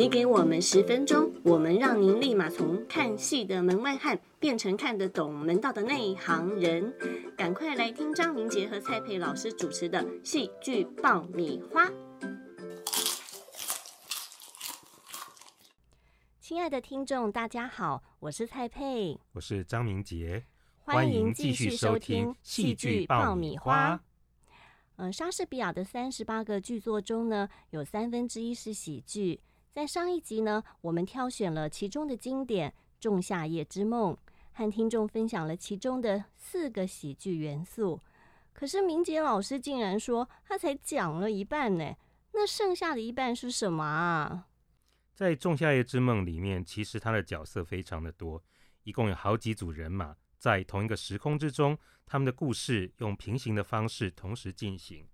[0.00, 6.90] 你给我们十分钟，我们让您立马从看戏的门外汉变成看得懂门道的内行人。
[7.36, 11.86] 赶快来听张明杰和蔡佩老师主持的戏剧爆米花。
[16.40, 20.42] 亲爱的听众，大家好，我是蔡佩，我是张明杰，
[20.78, 24.00] 欢迎继续收听戏剧爆米花。
[24.96, 29.38] 嗯，莎士比亚的三十八个剧作中呢，有三分之一是喜剧。
[29.72, 34.12] 在上一集呢，我们挑选了其中的经典《仲夏夜之梦》，
[34.52, 38.00] 和听众分享了其中的四个喜剧元素。
[38.52, 41.94] 可是明杰老师竟然说他才讲了一半呢，
[42.32, 44.48] 那剩下的一半是什么啊？
[45.14, 48.42] 在《仲夏夜之梦》里面，其实他的角色非常的多，
[48.82, 55.06] 一共有好几组人马在同一个时空之中，他们的故事用平行的方式同时进行。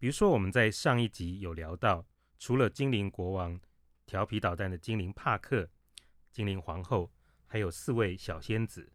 [0.00, 2.04] 比如说，我们在上一集有聊到，
[2.40, 3.60] 除了精灵国王。
[4.06, 5.68] 调皮捣蛋的精灵帕克、
[6.30, 7.10] 精灵皇后，
[7.46, 8.92] 还有四位小仙子。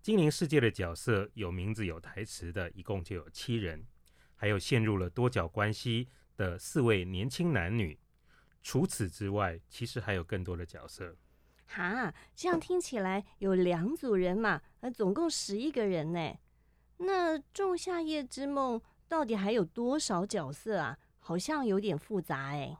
[0.00, 3.84] 精灵世界的角色有名字、有台词的，一共就有七人。
[4.36, 7.98] 还有陷入了多角关系的四位年轻男女。
[8.62, 11.16] 除此之外，其实还有更多的角色。
[11.66, 16.38] 哈，这样听起来有两组人马，呃，总共十一个人呢。
[16.98, 20.98] 那《仲夏夜之梦》到底还有多少角色啊？
[21.18, 22.78] 好像有点复杂哎。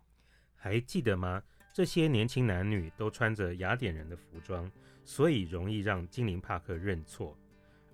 [0.55, 1.43] 还记得吗？
[1.77, 4.73] 这些年轻男女都穿着雅典人的服装，
[5.05, 7.37] 所以容易让精灵帕克认错。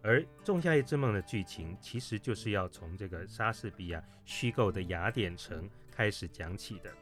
[0.01, 6.95] 而《仲夏夜之梦》的剧情其实就是要从这个莎士比亚虚构的雅典城开始讲起的。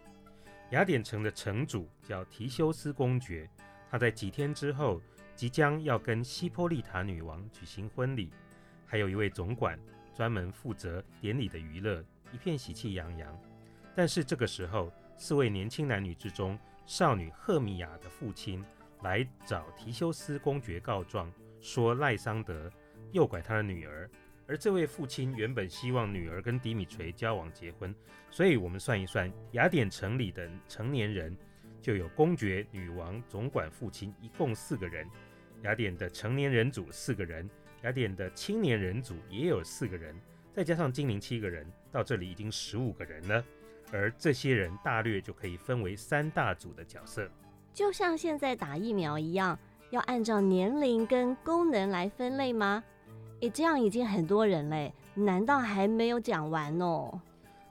[0.71, 3.47] 雅典城的城主叫提修斯公爵，
[3.91, 5.03] 他在几天之后
[5.37, 8.31] 即将要跟西波利塔女王举行婚礼，
[8.87, 9.79] 还有一位总管
[10.15, 13.39] 专门负责典礼的娱乐，一片喜气洋洋。
[13.95, 16.59] 但是这个时候，四位年轻男女之中，
[16.91, 18.65] 少女赫米亚的父亲
[19.05, 22.69] 来找提修斯公爵告状，说赖桑德
[23.13, 24.11] 诱拐他的女儿。
[24.49, 27.95] 而这位父亲原本希望女儿跟迪米垂交往结婚，
[28.29, 31.37] 所以我们算一算，雅典城里的成年人
[31.81, 35.09] 就有公爵、女王、总管、父亲，一共四个人。
[35.63, 37.49] 雅典的成年人组四个人，
[37.83, 40.13] 雅典的青年人组也有四个人，
[40.53, 43.45] 再加上精灵七个人，到这里已经十五个人了。
[43.93, 47.29] 而这些人大略就可以分为三大组的角色，
[47.73, 49.59] 就像现在打疫苗一样，
[49.91, 52.83] 要按照年龄跟功能来分类吗？
[53.41, 57.21] 诶，这样已经很多人嘞，难道还没有讲完哦？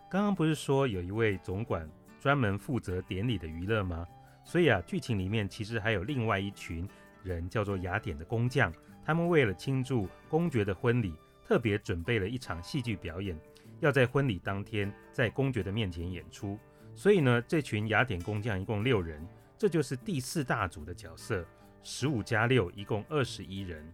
[0.10, 1.88] 刚刚不是说有一位总管
[2.20, 4.06] 专门负责典礼的娱乐吗？
[4.44, 6.90] 所以啊，剧情里面其实还有另外一群
[7.24, 8.74] 人，叫做雅典的工匠，
[9.06, 11.14] 他们为了庆祝公爵的婚礼，
[11.46, 13.40] 特别准备了一场戏剧表演。
[13.80, 16.60] 要在婚礼当天在公爵的面前演出，
[16.96, 19.26] 所以呢，这群雅典工匠一共六人，
[19.58, 21.46] 这就是第四大组的角色，
[21.82, 23.86] 十五加六一共二十一人。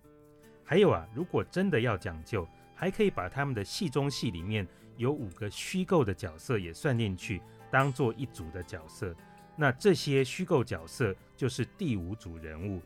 [0.64, 9.16] 还有啊，如果真的要讲究，还可以把他们的戏中戏里面有五个虚构的角色也算进去，当做一组的角色。
[9.56, 12.82] 那这些虚构角色就是第五组人物，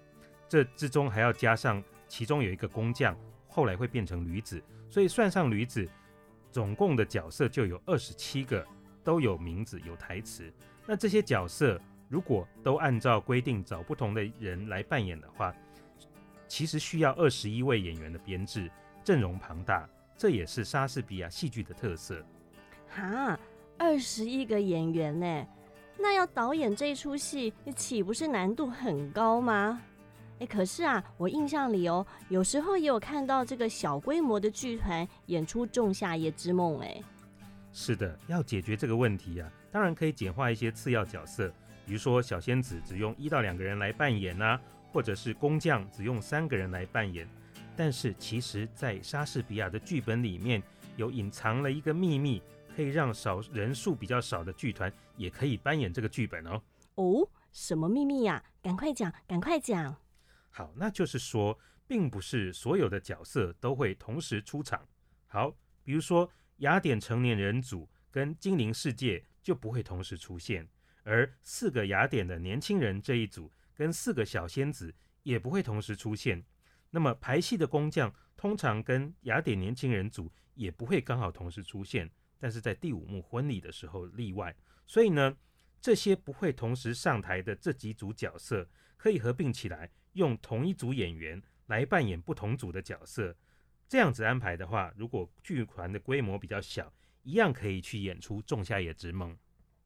[0.50, 3.18] 这之中还要加上其中有一个工匠，
[3.48, 5.90] 后来会变成驴子，所以算上驴子。
[6.52, 8.66] 总共的角色就有二十七个，
[9.04, 10.52] 都有名字、有台词。
[10.86, 15.54] 那这些角色如果都按照规定找不同的人来扮演的话，
[16.48, 18.70] 其实需要二十一位演员的编制，
[19.04, 19.88] 阵容庞大。
[20.18, 22.22] 这也是莎士比亚戏剧的特色。
[22.90, 23.40] 哈，
[23.78, 25.48] 二十一个演员呢？
[25.98, 29.81] 那要导演这一出戏，你岂不是难度很高吗？
[30.40, 36.80] 哎，可是啊，我印象里哦，有时候也有看到这个小规模的剧团演出《仲夏夜之梦》。
[36.82, 37.04] 哎，
[37.74, 41.50] 是的，要解决这个问题啊，当然可以简化一些次要角色，
[41.86, 44.58] 比如说小仙子只用一到两个人来扮演呐，
[44.94, 47.28] 或者是工匠只用三个人来扮演。
[47.76, 50.64] 但是其实，在莎士比亚的剧本里面
[50.96, 52.42] 有隐藏了一个秘密，
[52.75, 56.62] 可以让少人数比较少的剧团也可以扮演这个剧本哦。
[56.96, 58.42] 哦，什么秘密呀？
[58.62, 59.96] 赶快讲，赶快讲。
[60.50, 61.57] 好，那就是说，
[61.88, 64.88] 并不是所有的角色都会同时出场。
[65.28, 70.68] 好，比如说雅典成年人组跟精灵世界就不会同时出现，
[71.04, 74.94] 而四个雅典的年轻人这一组跟四个小仙子
[75.24, 76.44] 也不会同时出现。
[76.90, 82.10] 那么排戏的工匠通常跟雅典年轻人组也不会刚好同时出现，
[82.40, 84.56] 但是在第五幕婚礼的时候例外。
[84.86, 85.38] 所以呢，
[85.80, 88.68] 这些不会同时上台的这几组角色
[88.98, 89.92] 可以合并起来。
[90.14, 93.36] 用同一组演员来扮演不同组的角色，
[93.88, 96.92] 这样子安排的话，如果剧团的规模比较小，
[97.24, 99.34] 一样可以去演出《仲夏夜之梦》。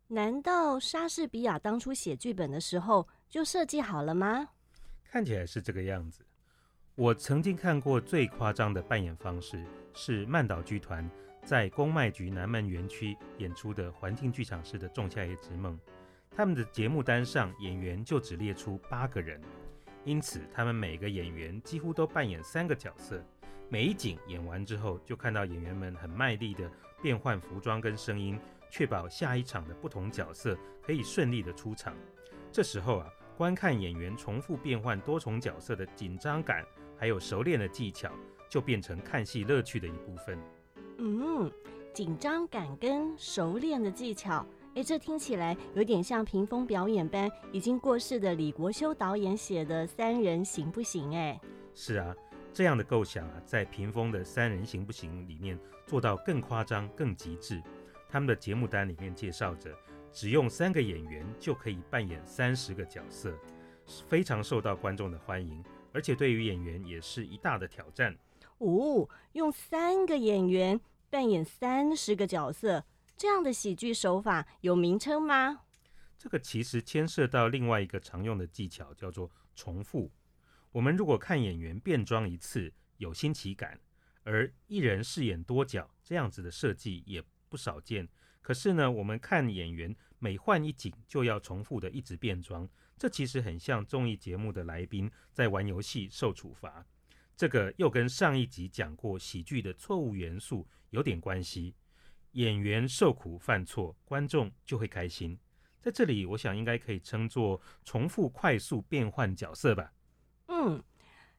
[0.07, 4.49] 难道莎士比亚当初写剧本的时候就设计好了吗？
[5.03, 6.25] 看起来是这个样子。
[6.95, 11.09] 我曾经看过最夸张的扮演方式，是曼岛剧团
[11.43, 15.75] 在公卖局南门园区演出的环境剧场式的《仲夏夜之梦》。
[16.35, 19.41] 他们的节目单上演员就只列出八个人，
[20.05, 23.23] 因此他们每个演员几乎都扮演三个角色。
[23.69, 26.69] 每一景演完之后，就看到演员们很卖力的
[27.01, 28.39] 变换服装跟声音，
[28.69, 31.95] 确保下一场的不同角色可以顺利的出场。
[32.51, 33.07] 这时候啊。
[33.35, 36.63] 观看演员重复变换多重角色的紧张感，
[36.95, 38.11] 还有熟练的技巧，
[38.47, 40.37] 就变成看戏乐趣的一部分。
[40.99, 41.51] 嗯，
[41.95, 44.45] 紧张感跟熟练的技巧，
[44.75, 51.11] 哎，这听起来有点像屏风表演班已经过世的李国修导演写的《三人行不行》？
[51.15, 51.39] 哎，
[51.75, 52.15] 是啊，
[52.51, 57.61] 这样的构想啊，在屏风的《三人行不行》里面做到更夸张、更极致。
[58.09, 59.71] 他们的节目单里面介绍着。
[60.15, 63.35] 只用三个演员就可以扮演三十个角色，
[64.07, 68.15] 非常受到观众的欢迎，而且对于演员也是一大的挑战。
[68.59, 70.79] 哦，用三个演员
[71.09, 75.61] 扮演三十个角色，这样的喜剧手法有名称吗？
[76.17, 80.11] 这个其实牵涉到另外一个常用的技巧，叫做重复。
[80.71, 83.79] 我们如果看演员变装一次有新奇感，
[84.23, 88.07] 而一人饰演多角这样子的设计也不少见。
[88.41, 92.67] 可是呢，我们看演员每换一景就要重复的一直变装，
[92.97, 96.85] 这其实很像综艺节目的来宾在玩游戏受处罚。
[97.35, 101.75] 这个又跟上一集讲过喜剧的错误元素有点关系。
[102.33, 105.35] 演员受苦犯错，观众就会开心。
[105.81, 109.91] 在这里，我想应该可以称作重复快速变换角色吧。
[110.47, 110.83] 嗯，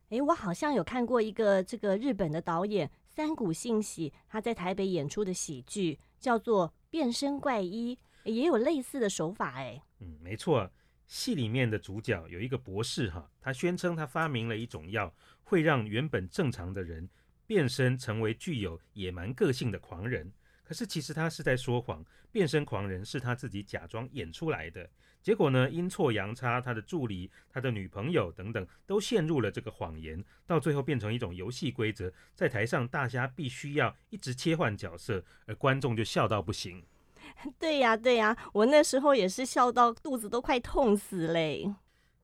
[0.09, 6.75] 诶，我好像有看过一个这个日本的导演三谷幸喜他在台北演出的喜剧，叫做。
[6.95, 10.71] 变身怪医也有类似的手法诶，嗯，没错，
[11.09, 15.13] 戏里面的主角有一个博士哈，他宣称他发明了一种药，
[15.43, 17.11] 会让原本正常的人
[17.49, 20.33] 变身成为具有野蛮个性的狂人。
[20.65, 24.89] 可是其实他是在说谎，变身狂人是他自己假装演出来的。
[25.23, 36.83] 结果呢，阴错阳差，他的助理、他的女朋友等等都陷入了这个谎言，到最后变成一种游戏规则，在台上大家必须要一直切换角色，而观众就笑到不行。
[37.59, 41.75] 对呀，对呀，我那时候也是笑到肚子都快痛死嘞。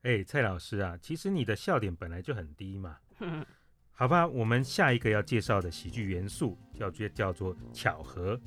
[0.02, 2.98] 哎，蔡老师啊，其实你的笑点本来就很低嘛。
[4.00, 8.40] 好吧，我们下一个要介绍的喜剧元素叫做叫做巧合。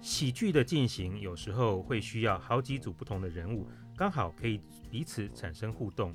[0.00, 3.64] 喜剧的进行有时候会需要好几组不同的人物，
[3.96, 6.12] 刚好可以彼此产生互动。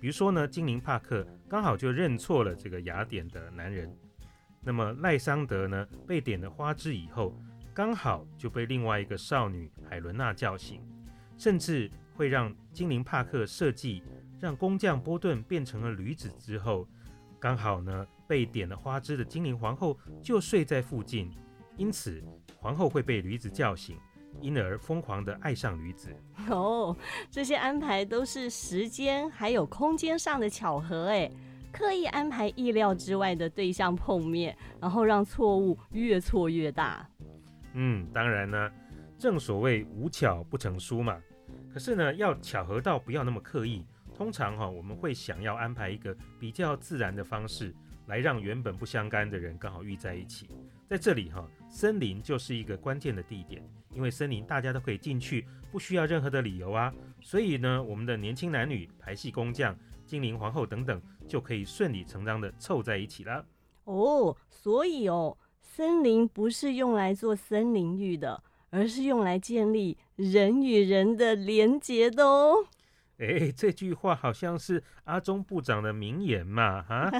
[0.00, 3.96] 比如说呢，精灵帕克刚好就认错了这个雅典的男人。
[4.62, 7.40] 那么赖桑德呢，被点了花枝以后，
[7.72, 10.82] 刚好就被另外一个少女海伦娜叫醒，
[11.36, 14.02] 甚至会让精灵帕克设计
[14.40, 16.84] 让工匠波顿变成了驴子之后，
[17.40, 21.30] 刚好呢被点了花枝的精灵皇后就睡在附近，
[21.76, 22.22] 因此。
[22.60, 23.96] 皇后会被驴子叫醒，
[24.40, 26.12] 因而疯狂的爱上驴子。
[26.48, 26.94] 哦，
[27.30, 31.30] 这些安排都是时间还有空间上的巧合，哎，
[31.72, 37.08] 刻意安排意料之外的对象碰面，然后让错误越错越大。
[37.74, 38.70] 嗯，当然呢，
[39.16, 41.16] 正所谓无巧不成书嘛。
[41.72, 43.86] 可是呢，要巧合到不要那么刻意。
[44.18, 47.72] 通常哈，我们会想要安排一个比较自然的方式，
[48.08, 50.48] 来让原本不相干的人刚好遇在一起。
[50.88, 53.62] 在这里哈，森林就是一个关键的地点，
[53.94, 56.92] 因为森林大家都可以进去，不需要任何的理由啊。
[57.20, 63.46] 所以呢，我们的年轻男女、排戏工匠、精灵皇后等等，就可以顺理成章的凑在一起了。
[63.84, 72.66] 哦，所以哦，森林不是用来做森林浴的，而是用来建立人与人的连结的哦。
[73.18, 76.82] 哎，这句话好像是阿中部长的名言嘛？
[76.82, 77.10] 哈，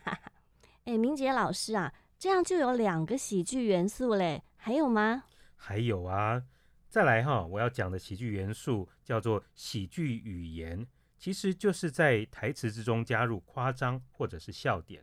[0.84, 1.92] 哎，明杰老师啊。
[2.18, 5.24] 这样就有两个喜剧元素嘞，还有吗？
[5.56, 6.42] 还有啊，
[6.86, 15.02] 再来哈，我要讲的喜剧元素叫做喜剧语言，其实就是在台词之中加入夸张或者是笑点。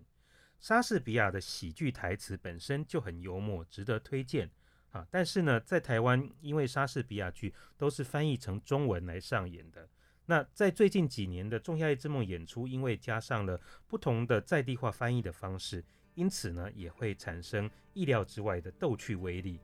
[0.59, 4.51] 莎士比亚的喜剧台词本身就很幽默，值得推荐
[4.91, 5.07] 啊。
[5.09, 9.89] 但是呢，在台湾，因为莎士比亚剧都是翻译成中文来上演的，
[10.29, 15.83] 那在最近几年的《仲夏夜之梦》演出，因为加上了不同的在地化翻译的方式。
[16.15, 19.61] 因此呢，也会产生意料之外的逗趣威力。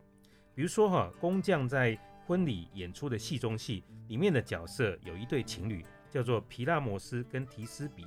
[0.56, 8.06] 比如说哈，工匠在婚礼演出的戏中戏里面的角色有一对情侣，叫做皮拉摩斯跟提斯比。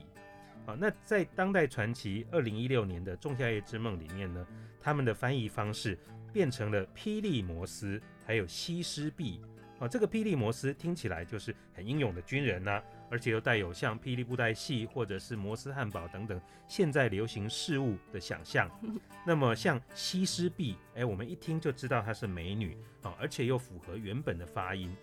[0.64, 4.46] 好，那在当代传奇二零一六年的《仲夏夜之梦》里面呢，
[4.80, 5.98] 他们的翻译方式
[6.32, 9.42] 变成了霹雳摩斯还有西施比，
[9.78, 18.70] 哦，这个霹雳摩斯听起来就是很英勇的军人呐，而且又带有像霹雳布袋戏或者是摩斯汉堡等等现在流行事物的想象。
[19.26, 24.94] 那么像西施碧，哎，我们一听就知道她是美女啊，而且又符合原本的发音。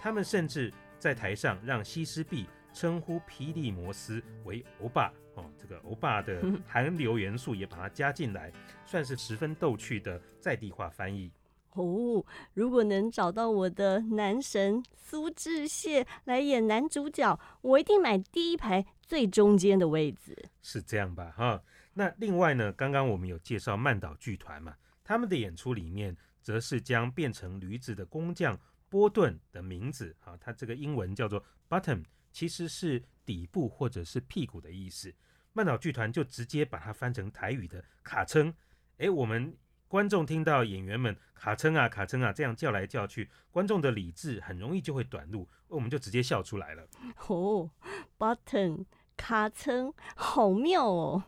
[0.00, 8.52] 他们甚至在台上让西施碧称呼霹雳摩斯为欧巴哦，这个欧巴的 韩流元素也把它加进来，
[8.84, 11.30] 算是十分逗趣的在地化翻译。
[11.76, 20.36] 哦，如果能找到我的男神苏志燮来演男主角，我一定买第一排最中间的位置。
[20.62, 21.32] 是这样吧？
[21.36, 21.62] 哈，
[21.94, 35.14] 那另外呢，刚刚我们有介绍曼岛剧团嘛，他们的演出里面，则是将变成驴子的工匠波顿的名字，哈，他这个英文叫做 Button，其实是底部或者是屁股的意思。
[35.52, 38.52] 曼岛剧团就直接把它翻成台语的卡称，
[38.96, 39.54] 诶，我们。
[39.96, 46.86] 观众听到演员们卡称啊卡称啊这样叫来叫去，观众的理智很容易就会短路，我们就直接笑出来了。
[47.28, 47.70] 哦
[48.18, 48.84] ，button
[49.16, 51.24] 卡称好妙哦。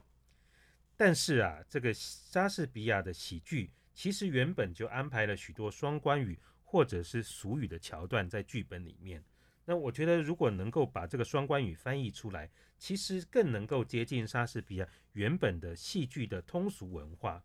[0.99, 9.25] 但是啊，这个莎士比亚的喜剧其实原本就安排了许多双关语或者是俗语的桥段在剧本里面。
[9.65, 17.43] 那我觉得如果能够把这个双关语翻译出来，其实更能够接近莎士比亚原本的戏剧的通俗文化。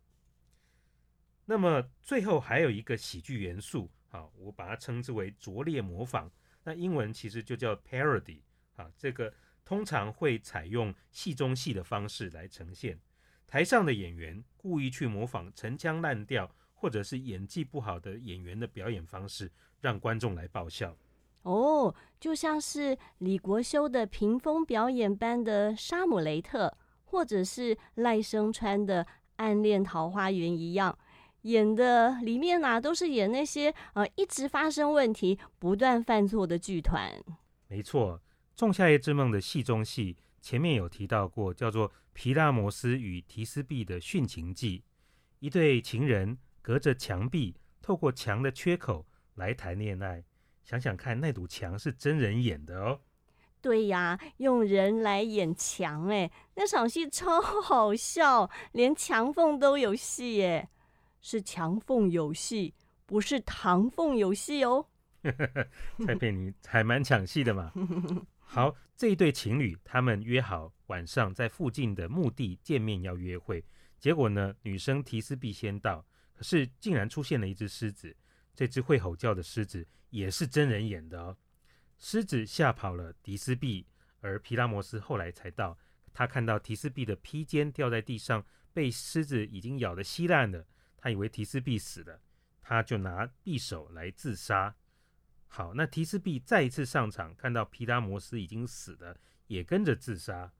[1.46, 6.30] 那么最后还有一个喜剧元素，好，我把它称之为拙劣模仿。
[6.62, 8.40] 那英文其实就叫 parody，
[8.76, 9.32] 啊，这个
[9.64, 12.98] 通常会采用戏中戏的方式来呈现。
[13.46, 20.96] 台上的演员故意去模仿陈腔滥调，或者是演技不好的演员的表演方式，让观众来爆笑。
[21.42, 26.68] 哦，就像是李国修的屏风表演般的《沙姆雷特》，
[27.04, 29.04] 或者是赖声川的
[29.36, 30.98] 《暗恋桃花源》一样。
[31.44, 37.12] 演的里面啊，都是演那些呃一直发生问题、不断犯错的剧团。
[37.68, 38.18] 没错，
[38.56, 44.78] 《仲夏夜之梦》的戏中戏前面有提到过，叫做《皮拉摩斯与提斯碧的殉情记》，
[45.38, 50.24] 一对情人隔着墙壁，透过墙的缺口来谈恋爱。
[50.62, 53.00] 想想看，那堵墙是真人演的哦。
[53.60, 60.70] 对呀，用人来演墙，哎，那场戏超好笑，连墙缝都有戏，哎。
[61.24, 62.74] 是墙缝有戏，
[63.06, 64.86] 不是唐缝有戏哦。
[66.04, 67.72] 蔡佩妮还蛮抢戏的嘛。
[68.38, 73.64] 好，这一对情侣他们约好晚上在附近的墓地见面要约会，
[73.98, 78.14] 结果呢，女生提斯碧先到，可是竟然出现了一只狮子。
[78.54, 81.34] 这只会吼叫的狮子也是真人演的哦。
[81.96, 83.86] 狮子吓跑了迪斯碧，
[84.20, 85.78] 而皮拉摩斯后来才到，
[86.12, 90.66] 他看到提斯碧的披肩掉在地上，被狮子已经咬得稀烂了。
[91.04, 92.18] 他以为提斯碧死了，
[92.62, 94.74] 他就拿匕首来自杀。
[95.48, 99.14] 好，那提斯碧再一次上场，看到皮拉摩斯已经死了，
[99.48, 100.50] 也跟着自杀。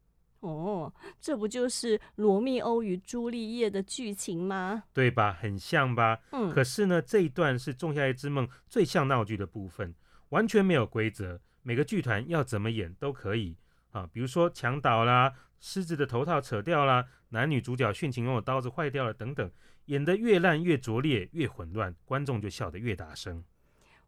[0.41, 4.85] 哦，这不就是罗密欧与朱丽叶的剧情吗？
[4.93, 5.33] 对吧？
[5.33, 6.21] 很像吧？
[6.33, 6.53] 嗯。
[6.53, 9.95] 可是呢，这一段是《仲夏夜之梦》最像闹剧的部分，
[10.29, 13.57] 完全没有规则，每个剧团要怎么演都可以
[13.93, 14.07] 啊。
[14.13, 19.51] 比如说墙倒啦，狮子的头套扯掉啦，男女主角殉情用的刀子坏掉了等等。
[19.87, 23.45] 演得越烂越拙劣越混乱，观众就笑得越大声。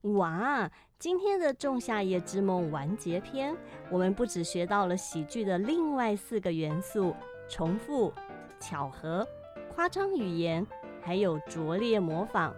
[0.02, 3.56] 哇，今天的《仲夏夜之梦》完结篇，
[3.90, 7.14] 我们不只学到了喜剧的另外四个元素：
[7.49, 8.12] 重复、
[8.61, 9.26] 巧合、
[9.75, 10.66] 夸张语言，
[11.02, 12.54] 还有拙劣模仿。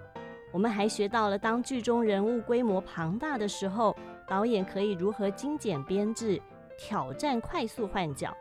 [0.53, 3.97] 我们还学到了，当剧中人物规模庞大的时候，
[4.27, 6.41] 导演可以如何精简编制，
[6.79, 8.37] 挑战快速换角，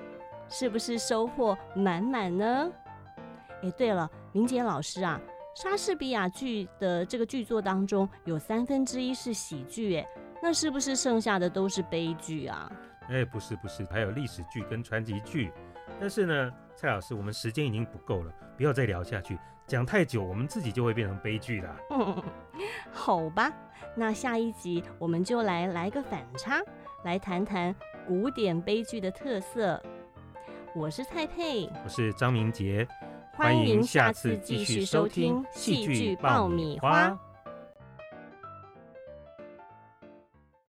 [0.50, 2.72] 是不是收获满满呢？
[3.64, 5.20] 哎，对了，明杰老师啊，
[5.56, 10.08] 莎士比亚剧的这个剧作当中有三分之一是喜剧，哎，
[10.44, 12.72] 那是不是剩下的都是悲剧啊？
[13.10, 15.52] 哎，不是不是，还有历史剧跟传奇剧。
[16.00, 21.76] 但是呢，蔡老师，我们时间已经不够了，不要再聊下去，讲太久我们自己就会变成悲剧了。
[21.90, 22.24] 嗯，
[22.94, 23.52] 好吧，
[23.96, 26.62] 那下一集我们就来来个反差，
[27.04, 27.76] 来谈谈
[28.06, 29.82] 古典悲剧的特色。
[30.76, 32.88] 我是蔡佩，我是张明杰。
[33.38, 37.16] 欢迎下次继续收听戏剧爆米花。